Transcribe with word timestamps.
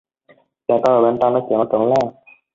Để 0.67 0.75
tôi 0.81 0.81
vào 0.87 1.01
bên 1.01 1.17
trong 1.21 1.33
nói 1.33 1.41
chuyện 1.49 1.57
với 1.59 1.67
trưởng 1.71 1.87
làng 1.87 2.13